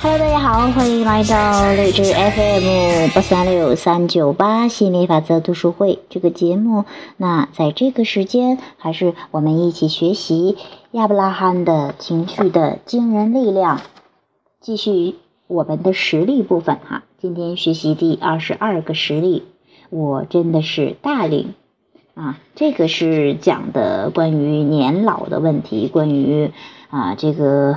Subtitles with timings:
[0.00, 6.84] Hello，大家好，欢迎来到励志 FM 八三六三九八心理法则读书会这个节目。
[7.16, 10.56] 那在这个时间，还是我们一起学习
[10.92, 13.80] 亚伯拉罕的情绪的惊人力量，
[14.62, 15.16] 继续
[15.48, 17.02] 我们的实力部分哈。
[17.18, 19.42] 今天学习第二十二个实例，
[19.90, 21.54] 我真的是大龄
[22.14, 26.52] 啊，这个是讲的关于年老的问题，关于
[26.90, 27.76] 啊这个。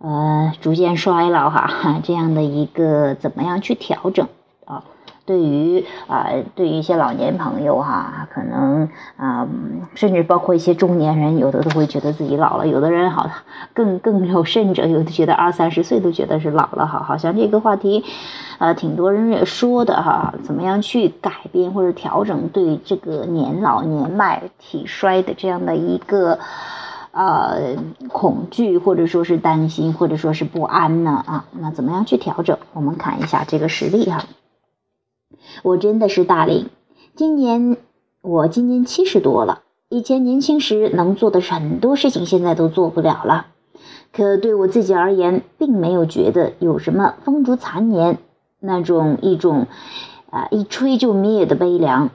[0.00, 4.28] 呃，逐渐衰老哈， 这样的一个怎么样去调整
[4.64, 4.84] 啊？
[5.28, 9.46] 对于啊，对于一些老年朋友哈，可能啊，
[9.94, 13.30] 甚至包括一些中年人，有的都会觉得自己老了，有的人好
[13.74, 17.02] 更更有甚者，有的觉得二三十岁都觉得是老了哈。
[17.02, 18.02] 好像这个话题，
[18.56, 26.38] 呃，挺多人也说的哈，怎么样去改变或者调整对这个年老年迈体衰的这样的一个。
[27.10, 27.74] 呃，
[28.12, 31.24] 恐惧或者说是担心，或者说是不安呢？
[31.26, 32.56] 啊，那怎么样去调整？
[32.74, 34.22] 我们看一下这个实例哈。
[35.62, 36.68] 我真的是大龄，
[37.14, 37.76] 今年
[38.20, 39.62] 我今年七十多了。
[39.88, 43.46] 以前年轻时能做的很多事情，现在都做不了了。
[44.12, 48.18] 可对我自己而言，并没有觉得有什么风烛残年
[48.60, 49.66] 那种一种
[50.30, 52.10] 啊一吹就灭的悲凉。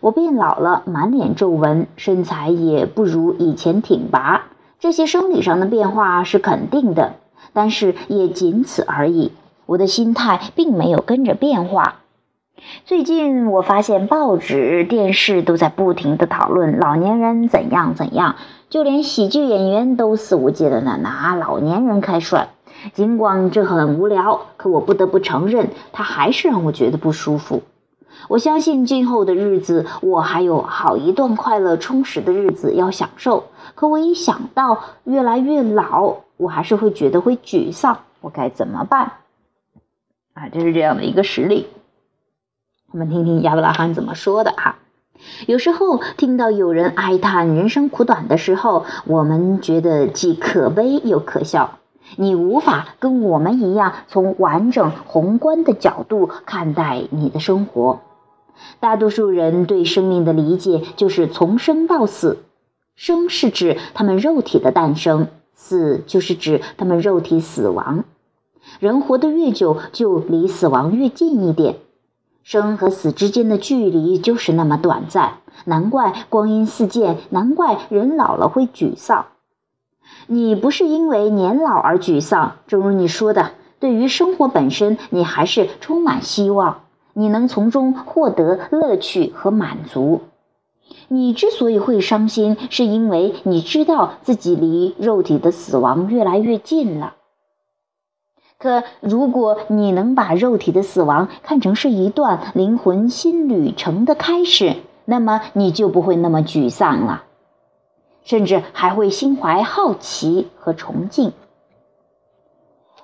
[0.00, 4.46] 我变老了，满脸皱纹，身材也不如以前挺拔。
[4.78, 7.14] 这些生理上的变化是肯定的，
[7.52, 9.32] 但是也仅此而已。
[9.66, 12.00] 我的心态并没有跟着变化。
[12.86, 18.36] 最近我发现报纸、电视都在不停地讨论老年人怎样怎样，
[18.70, 22.48] 就连喜剧演员都肆无忌惮地拿老年人开涮。
[22.92, 27.62] 尽管这很无聊，可我不得不承认，它还是让我觉得不舒服。
[28.28, 33.44] 我相信今后的日子，我还有好一段快乐充实的日子要享受。
[33.74, 37.98] 可我一想到越来越老，我还是会觉得会沮丧。
[38.20, 39.12] 我该怎么办？
[40.34, 41.66] 啊，这是这样的一个实例。
[42.94, 44.76] 我们听听亚伯拉罕怎么说的哈。
[45.48, 51.80] 有时候听到有人哀叹人生苦短的时候，我们觉得既可悲又可笑。
[52.14, 57.98] 你无法跟我们一样从完整宏观的角度看待你的生活。
[58.78, 62.44] 大多数人对生命的理解就是从生到死，
[62.94, 68.04] 生是指他们肉体的诞生，死就是指他们肉体死亡。
[68.78, 71.78] 人活得越久，就离死亡越近一点。
[72.44, 79.24] 生和死之间的距离就是那么短暂，难怪光阴似箭，难怪人老了会沮丧。
[80.26, 86.82] 你不是因为年老而沮丧，正如你说的，对于生活本身，你还是充满希望。
[87.14, 90.20] 你能从中获得乐趣和满足。
[91.08, 97.14] 你之所以会伤心，是因为你知道自己离肉体的死亡越来越近了。
[98.64, 107.24] 可如果你能把肉体的死亡看成是一段灵魂新旅程的开始，那么你就不会那么沮丧了，
[108.24, 111.34] 甚至还会心怀好奇和崇敬。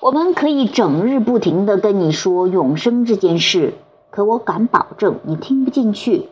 [0.00, 3.74] 我们可以整日不停地跟你说永生这件事。
[4.08, 6.30] 可我敢保证，你听不进去。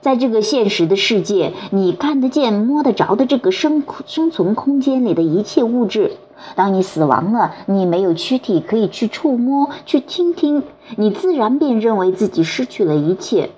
[0.00, 6.12] 在这个现实的世界，你看得见、摸得着的这个生生存空间里的一切物质，
[6.54, 10.62] 当你死亡了，你没有躯体可以去触摸、去倾听，
[10.96, 13.50] 你自然便认为自己失去了一切。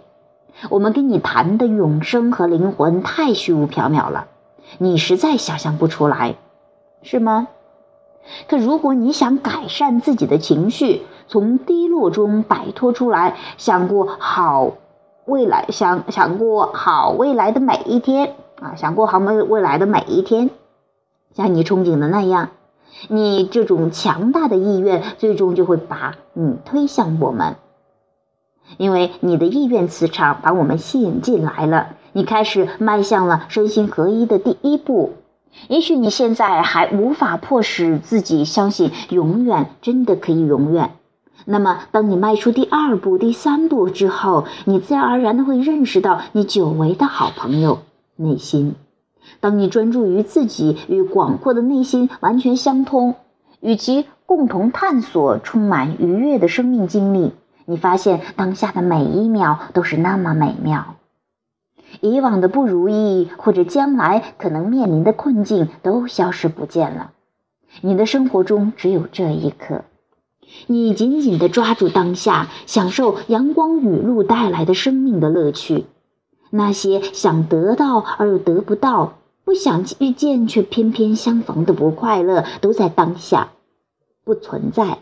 [0.69, 4.27] 我们跟你谈的永生和灵魂太虚无缥缈了，
[4.79, 6.35] 你实在想象不出来，
[7.03, 7.47] 是吗？
[8.49, 14.75] 可如果你想改善自己的情绪，从低落中摆脱出来，想过好
[15.25, 20.51] 未来，想想过好未来的每一天啊，想过好未未来的每一天，
[21.35, 22.51] 像你憧憬的那样，
[23.09, 27.57] 你这种强大的意愿，最终就会把你推向我们，
[28.79, 35.13] 因为你的意愿磁场把我们吸引进来了，你开始迈向了身心合一的第一步。
[35.69, 40.97] 也许你现在还无法迫使自己相信永远真的可以永远，
[41.45, 47.81] 那么当你迈出第二步、第三步之后，你自然而然的会认识到你久违的好朋友
[48.17, 48.75] 内心。
[49.41, 53.15] 当你专注于自己与广阔的内心完全相通，
[53.61, 57.33] 与其共同探索充满愉悦的生命经历，
[57.65, 60.97] 你发现当下的每一秒都是那么美妙。
[62.01, 67.11] 以往的不如意或者将来可能面临的困境都消失不见了，
[67.83, 69.85] 你的生活中只有这一刻，
[70.67, 75.87] 你紧紧地抓住当下，享受阳光雨露带来的生命的乐趣。
[76.51, 83.53] 那些想得到而又得不到、不想遇见却偏偏相逢的不快乐，都在当下
[84.25, 84.99] 不存在了。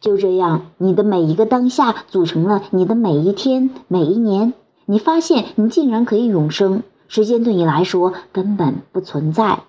[0.00, 4.54] 就这样，你的每一个当下组成了你的每一天、每一年。
[4.86, 9.60] 你发现你竟然可以永生，时间对你来说根本不存在。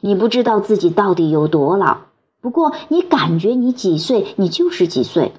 [0.00, 1.98] 你不知道自己到底有多老，
[2.40, 5.32] 不过你感觉你几岁，你就是几岁。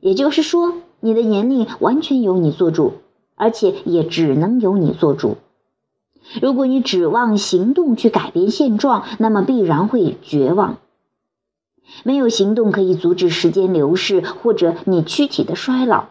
[0.00, 2.94] 也就是说，你的年龄完全由你做主，
[3.34, 5.36] 而且也只能由你做主。
[6.40, 10.78] 如果你指望行动去改变现状，那么必然会绝望。
[12.02, 16.06] 没有行动可以阻止时间流逝，或者你躯体的衰老。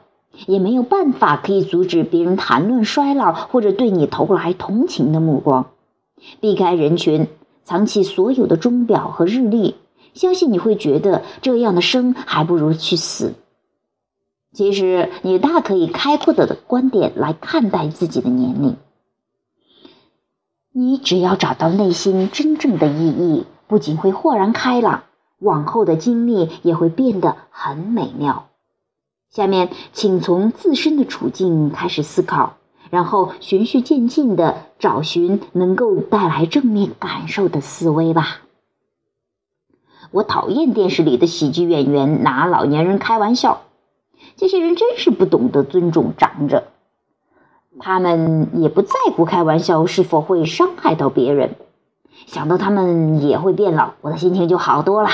[0.48, 5.68] 也没有办法可以阻止别人谈论衰老，或者对你投来同情的目光。
[6.42, 7.28] 避开人群，
[7.64, 9.76] 藏起所有的钟表和日历，
[10.16, 13.36] 相信你会觉得这样的生还不如去死。
[14.54, 18.78] 其实，你大可以开阔的观点来看待自己的年龄。
[20.72, 25.04] 你只要找到内心真正的意义，不仅会豁然开朗，
[25.40, 28.48] 往后的经历也会变得很美妙。
[29.30, 32.56] 下面，请从自身的处境开始思考，
[32.90, 38.40] 然后循序渐进地找寻能够带来正面感受的思维吧。
[40.12, 43.62] 我讨厌电视里的喜剧演员拿老年人开玩笑，
[44.38, 46.64] 这些人真是不懂得尊重长者，
[47.80, 51.56] 他们也不在乎开玩笑是否会伤害到别人。
[52.26, 55.10] 想到他们也会变老，我的心情就好多了。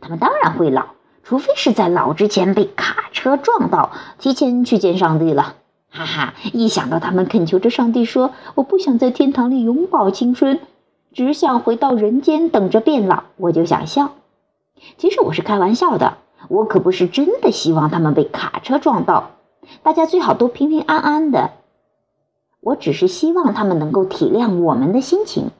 [0.00, 0.86] 他们当然会老。
[1.26, 5.54] 除非是在老之前被卡车撞到，提前去见上帝了，
[5.90, 6.34] 哈哈！
[6.52, 10.60] 一想到他们恳求着上帝说：“我不想在天堂里永葆青春，
[11.14, 14.10] 只想回到人间等着变老”，我就想笑。
[14.98, 16.18] 其实我是开玩笑的，
[16.48, 19.30] 我可不是真的希望他们被卡车撞到，
[19.82, 21.52] 大家最好都平平安安的。
[22.60, 25.50] 我只是希望他们能够体谅我们的心情，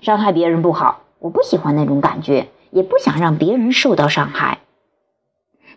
[0.00, 4.60] 伤害别人不好，我不喜欢那种感觉，也不想让别人受到伤害。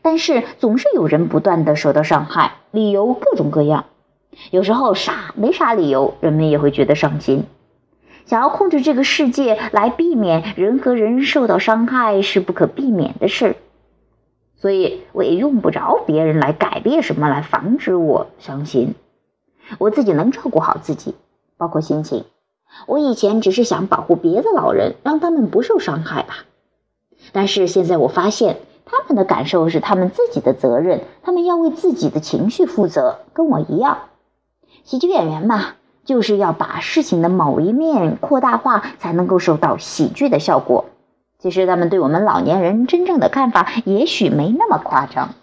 [0.03, 3.85] 但是总是有人不断的受到伤害，理由各种各样，
[4.51, 7.45] 有时候傻没啥理由，人们也会觉得伤心。
[8.25, 13.55] 想要控制这个世界来避免人和人受到伤害是不可避免的事，
[14.55, 18.95] 所以我也用不着别人来改变什么来防止我伤心，
[19.77, 21.15] 我自己能照顾好自己，
[21.57, 22.25] 包括心情。
[22.87, 26.45] 我以前只是想保护别的老人，让他们不受伤害吧，
[27.31, 28.57] 但是现在我发现。
[28.83, 33.99] 他们的感受是他们自己的责任，他们要为自己的情绪负责，跟我一样。
[34.83, 40.85] 喜剧演员嘛，就是要把事情的某一面扩大化，才能够收到喜剧的效果。
[41.39, 45.35] 其实他们对我们老年人真正的看法，也许没那么夸张。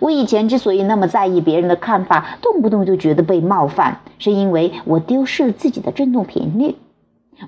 [0.00, 6.76] 我以前之所以那么在意别人的看法，动不动就觉得被冒犯，是因为我丢失了自己的振动频率。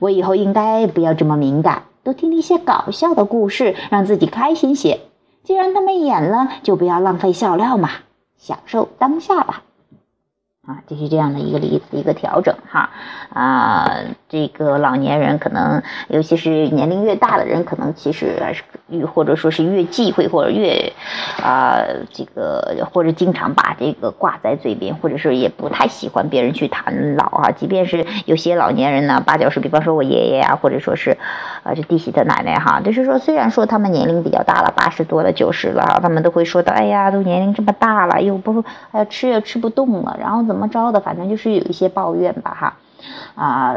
[0.00, 1.84] 我以后应该不要这么敏感。
[2.02, 5.00] 多听一些搞笑的故事，让自己开心些。
[5.44, 7.90] 既然他们演了，就不要浪费笑料嘛，
[8.36, 9.62] 享受当下吧。
[10.66, 12.90] 啊，就是这样的一个例子，一个调整哈。
[13.32, 13.88] 啊，
[14.28, 20.92] 这个老年人可能，尤其是年龄越大的人，可能其实还是越或者说是越忌讳，或者越
[21.40, 21.78] 啊
[22.12, 27.50] 这个，或者经常把这个挂在嘴边，或者是也不太喜欢别人去谈老啊。
[27.52, 31.16] 即便是有些老年人呢，八九十，比方说我爷爷啊，或者说是
[31.62, 40.55] 啊这弟媳的奶奶哈，就是说虽然说他们年龄比较大了，八十多了，九十了，他们都会说的，哎呀，都年龄这么大了，又不哎呀吃也吃不动了，然后怎么。
[40.56, 42.76] 怎么着的，反正就是有一些抱怨吧，哈，
[43.34, 43.74] 啊，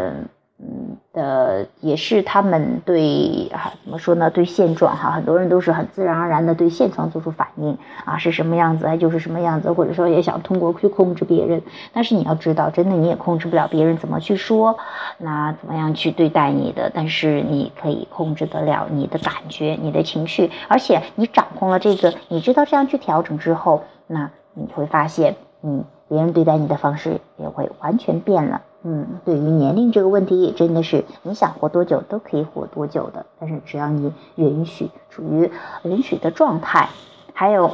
[0.61, 4.29] 嗯的，也是他们对啊，怎么说呢？
[4.29, 11.61] 对现状哈，很多人都是很自然而然的对现状做出反应啊，是什么样子，就是什么样子，或者说也想通过去控制别人。
[11.91, 14.77] 但是你要知道，真的你也控制不了别人怎么去说，
[15.17, 16.89] 那怎么样去对待你的？
[16.93, 25.85] 但是你可以控制得了你的感觉、你的情绪，而且你掌控了这个，你知道这样去调整之后，那你会发现，嗯。
[26.09, 28.63] 别人对待你的方式也会完全变了。
[28.81, 33.27] 嗯，对于年龄这个问题，真的是你想活多久都可以活多久的。
[33.39, 35.51] 但是只要你允许，处于
[35.83, 36.89] 允许的状态，
[37.33, 37.73] 还有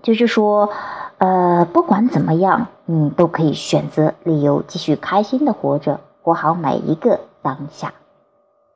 [0.00, 0.70] 就是说，
[1.18, 7.92] 呃，不管怎么样，你都可以选择理由继续开心的活着，活好每一个当下。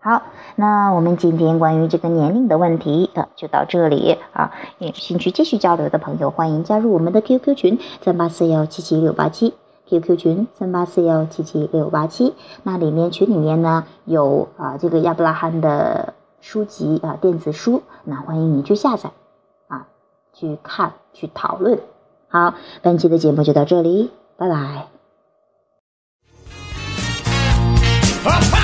[0.02, 0.22] 好，
[0.56, 4.50] 那我们今天关于这个年龄的问题啊，就到这里啊。
[4.78, 9.52] 有兴趣继续交流的朋友，欢迎加入我们的 QQ 群：三八四幺七七六八七。
[9.86, 19.10] QQ 群三八四幺七七六八七，那里面群里面呢有啊这个亚伯拉罕的书籍啊电子书，那欢迎你去下载
[19.68, 19.88] 啊
[20.32, 21.78] 去看去讨论。
[22.28, 24.86] 好，本期的节目就到这里，拜拜。